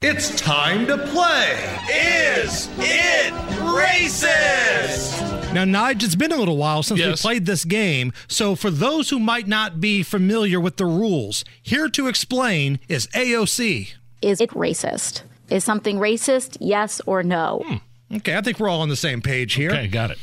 [0.00, 1.58] It's time to play.
[1.90, 3.32] Is it
[3.64, 5.52] racist?
[5.52, 7.18] Now, Nige, it's been a little while since Yes.
[7.24, 11.44] we played this game, so for those who might not be familiar with the rules,
[11.60, 13.94] here to explain is AOC.
[14.22, 15.22] Is it racist?
[15.50, 16.58] Is something racist?
[16.60, 17.64] Yes or no?
[17.66, 18.16] Hmm.
[18.18, 19.70] Okay, I think we're all on the same page here.
[19.72, 20.18] Okay, got it.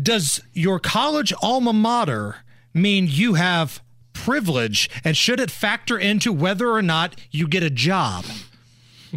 [0.00, 2.36] Does your college alma mater
[2.72, 3.82] mean you have
[4.14, 8.24] privilege, and should it factor into whether or not you get a job?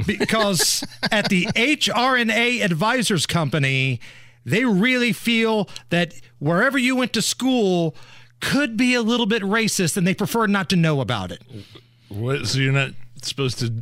[0.06, 4.00] Because at the HR&A Advisors Company,
[4.46, 7.96] they really feel that wherever you went to school
[8.42, 11.42] could be a little bit racist, and they prefer not to know about it.
[12.10, 13.74] What, so you're not supposed to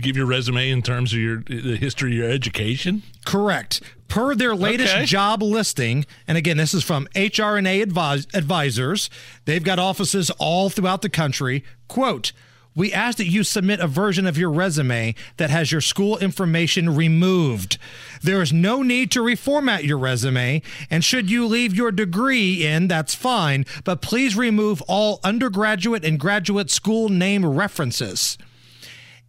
[0.00, 3.02] give your resume in terms of your the history of your education?
[3.24, 3.80] Correct.
[4.08, 5.04] Per their latest Okay.
[5.04, 9.10] job listing, and again, this is from HR&A Advis- Advisors,
[9.44, 11.62] they've got offices all throughout the country.
[11.88, 12.32] Quote,
[12.78, 16.94] we ask that you submit a version of your resume that has your school information
[16.94, 17.76] removed.
[18.22, 22.86] There is no need to reformat your resume, and should you leave your degree in,
[22.86, 28.38] that's fine, but please remove all undergraduate and graduate school name references.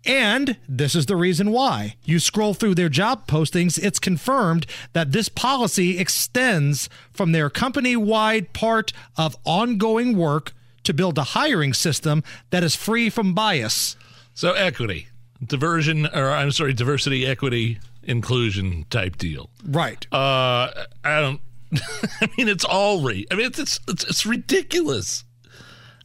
[0.06, 1.96] And this is the reason why.
[2.04, 7.96] You scroll through their job postings, it's confirmed that this policy extends from their company
[7.96, 13.96] wide part of ongoing work to build a hiring system that is free from bias.
[14.34, 15.08] So equity,
[15.46, 19.50] diversion, or I'm sorry, diversity, equity, inclusion type deal.
[19.66, 20.06] Right.
[20.12, 20.72] Uh,
[21.04, 21.42] I don't.
[22.22, 23.26] I mean, it's all re.
[23.32, 25.24] I mean, it's it's it's, it's ridiculous.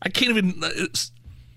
[0.02, 0.60] I can't even.
[0.62, 1.10] It's,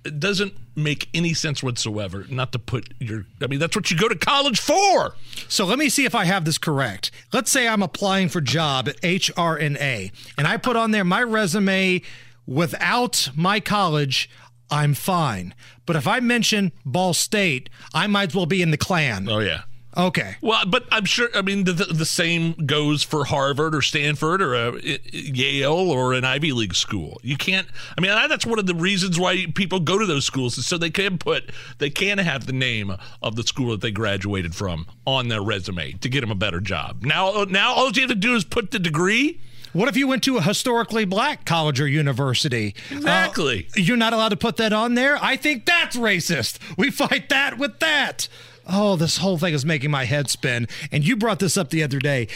[0.06, 3.26] it doesn't make any sense whatsoever not to put your.
[3.42, 5.16] I mean, that's what you go to college for.
[5.50, 7.12] So let me see if I have this correct.
[7.34, 12.02] Let's say I'm applying for job at HR&A and I put on there my resume
[12.48, 14.30] without my college,
[14.72, 15.54] I'm fine.
[15.86, 19.30] But if I mention Ball State, I might as well be in the Klan.
[19.30, 19.64] Oh yeah.
[19.96, 20.36] Okay.
[20.42, 21.30] Well, but I'm sure.
[21.34, 26.24] I mean, the, the same goes for Harvard or Stanford or a, Yale or an
[26.24, 27.20] Ivy League school.
[27.24, 27.68] You can't.
[27.98, 30.78] I mean, that's one of the reasons why people go to those schools is so
[30.78, 34.86] they can put they can have the name of the school that they graduated from
[35.08, 37.02] on their resume to get them a better job.
[37.02, 39.42] Now, now all you have to do is put the degree.
[39.78, 42.74] What if you went to a historically black college or university?
[42.90, 43.68] Exactly.
[43.70, 45.24] Uh, you're not allowed to put that on there?
[45.24, 46.58] I think that's racist.
[46.80, 48.28] We fight that with that.
[48.68, 50.68] Oh, this whole thing is making my head spin.
[50.92, 52.28] And you brought this up the other day.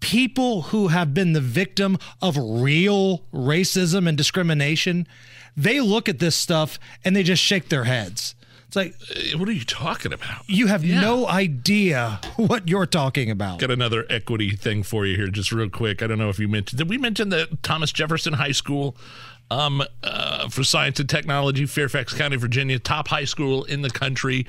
[0.00, 5.06] People who have been the victim of real racism and discrimination,
[5.56, 8.34] they look at this stuff and they just shake their heads.
[8.68, 8.94] It's like,
[9.34, 10.42] Uh, What are you talking about?
[10.46, 13.58] you have no idea what you're talking about.
[13.58, 16.02] Got another equity thing for you here, just real quick.
[16.02, 16.78] I don't know if you mentioned.
[16.78, 18.94] Did we mention that Thomas Jefferson High School
[19.50, 24.46] um, uh, for Science and Technology, Fairfax County, Virginia, top high school in the country,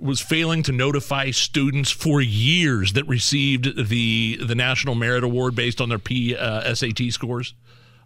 [0.00, 5.80] was failing to notify students for years that received the the National Merit Award based
[5.80, 7.54] on their P uh, SAT scores.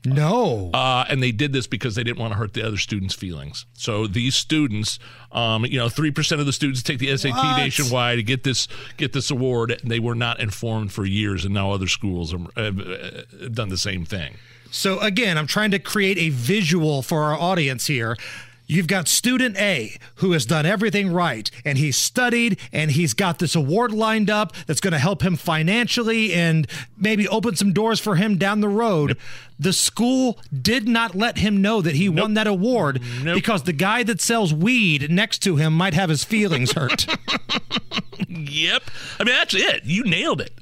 [0.06, 0.70] No.
[0.72, 3.66] Uh, and they did this because they didn't want to hurt the other students' feelings.
[3.74, 4.98] So these students,
[5.32, 7.58] um, you know, three percent of the students take the SAT What?
[7.58, 9.70] nationwide to get this get this award.
[9.70, 13.78] And they were not informed for years, and now other schools have uh, done the
[13.78, 14.36] same thing.
[14.70, 18.16] So again, I'm trying to create a visual for our audience here.
[18.66, 23.38] You've got student A who has done everything right and he's studied and he's got
[23.38, 26.66] this award lined up that's going to help him financially and
[26.98, 29.16] maybe open some doors for him down the road.
[29.58, 33.36] The school did not let him know that he won that award Nope.
[33.36, 37.06] because the guy that sells weed next to him might have his feelings hurt.
[38.28, 38.82] Yep.
[39.20, 39.84] I mean, that's it.
[39.84, 40.52] You nailed it.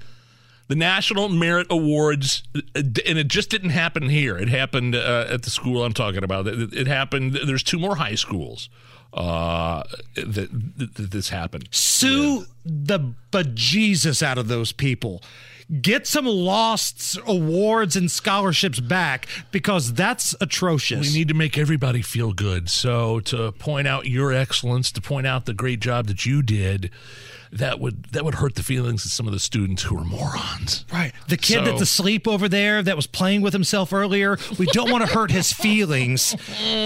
[0.69, 4.39] The National Merit Awards, and it just didn't happen here.
[4.39, 6.47] It happened uh, at the school I'm talking about.
[6.47, 7.39] It, it happened.
[7.47, 8.71] There's two more high schools
[9.13, 9.83] uh,
[10.15, 11.69] that, that, this happened.
[11.71, 15.23] Sue the bejesus out of those people.
[15.81, 21.09] Get some lost awards and scholarships back because that's atrocious.
[21.13, 22.69] We need to make everybody feel good.
[22.71, 26.91] So to point out your excellence, to point out the great job that you did,
[27.51, 30.85] that would that would hurt the feelings of some of the students who are morons.
[30.93, 31.13] Right.
[31.29, 34.91] The kid So- that's asleep over there that was playing with himself earlier, we don't
[34.91, 36.35] want to hurt his feelings.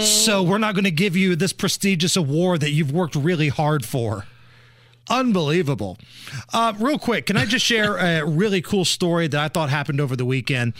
[0.07, 3.85] So we're not going to give you this prestigious award that you've worked really hard
[3.85, 4.25] for.
[5.09, 5.97] Unbelievable.
[6.53, 9.99] Uh, real quick, can I just share a really cool story that I thought happened
[9.99, 10.73] over the weekend?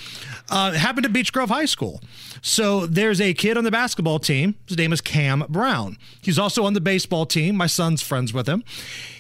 [0.50, 2.02] Uh, it happened at Beech Grove High School.
[2.42, 4.56] So there's a kid on the basketball team.
[4.68, 5.98] His name is Cam Brown.
[6.22, 7.56] He's also on the baseball team.
[7.56, 8.64] My son's friends with him.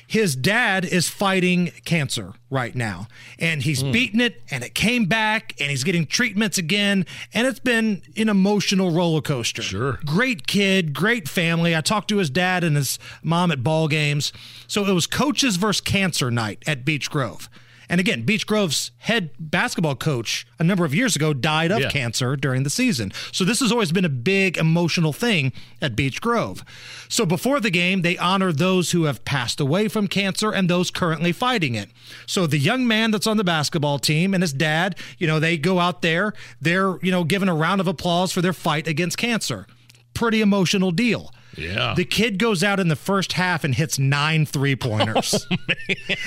[0.09, 3.07] His dad is fighting cancer right now,
[3.37, 3.93] and he's mm.
[3.93, 8.27] beaten it, and it came back, and he's getting treatments again, and it's been an
[8.27, 9.61] emotional roller coaster.
[9.61, 9.99] Sure.
[10.03, 11.75] Great kid, great family.
[11.75, 14.33] I talked to his dad and his mom at ball games.
[14.65, 17.47] So it was coaches versus cancer night at Beech Grove.
[17.89, 21.89] And again, Beech Grove's head basketball coach a number of years ago died of yeah.
[21.89, 23.11] cancer during the season.
[23.31, 25.51] So this has always been a big emotional thing
[25.81, 26.63] at Beech Grove.
[27.07, 30.91] So before the game, they honor those who have passed away from cancer and those
[30.91, 31.89] currently fighting it.
[32.27, 35.57] So the young man that's on the basketball team and his dad, you know, they
[35.57, 39.17] go out there, they're, you know, given a round of applause for their fight against
[39.17, 39.65] cancer.
[40.13, 41.31] Pretty emotional deal.
[41.55, 41.93] Yeah.
[41.95, 45.47] The kid goes out in the first half and hits nine three pointers.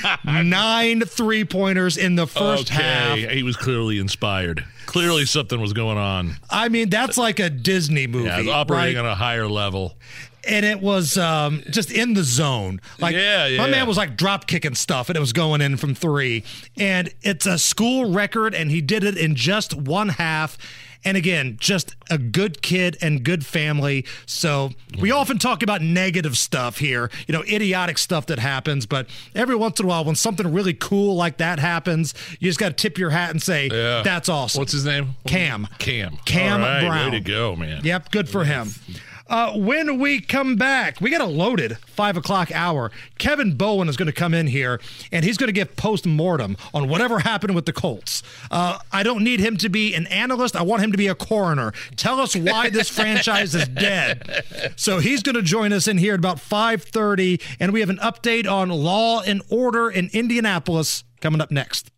[0.05, 2.83] Oh, nine three pointers in the first okay.
[2.83, 3.19] half.
[3.19, 4.65] He was clearly inspired.
[4.87, 6.37] Clearly something was going on.
[6.51, 8.27] I mean, that's like a Disney movie.
[8.27, 9.05] Yeah, operating right?
[9.05, 9.97] on a higher level
[10.45, 12.81] and it was um, just in the zone.
[12.99, 13.59] Like yeah, yeah.
[13.59, 16.45] my man was like drop kicking stuff, and it was going in from three.
[16.77, 20.59] And it's a school record, and he did it in just one half.
[21.05, 24.05] And again, just a good kid and good family.
[24.27, 24.71] So
[25.01, 28.87] we often talk about negative stuff here, you know, idiotic stuff that happens.
[28.87, 32.59] But every once in a while, when something really cool like that happens, you just
[32.59, 34.03] got to tip your hat and say, yeah.
[34.03, 35.17] "That's awesome." What's his name?
[35.27, 35.69] Cam.
[35.79, 36.19] Cam.
[36.25, 37.11] Cam right, Brown.
[37.11, 37.85] Way to go, man.
[37.85, 38.69] Yep, good for him.
[39.33, 42.93] Uh, when we come back, we got a loaded five o'clock hour.
[43.19, 44.79] Kevin Bowen is going to come in here
[45.11, 48.23] and he's going to give post mortem on whatever happened with the Colts.
[48.51, 50.55] Uh, I don't need him to be an analyst.
[50.55, 51.73] I want him to be a coroner.
[51.97, 54.45] Tell us why this franchise is dead.
[54.77, 57.89] So he's going to join us in here at about five thirty, and we have
[57.89, 61.93] an update on law and order in Indianapolis coming up next.